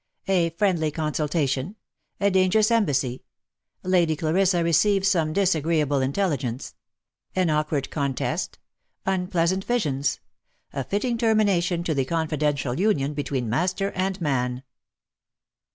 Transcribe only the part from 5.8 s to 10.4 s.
INTELLIGENCE AN AWKWARD CON TEST UNPLEASANT VISIONS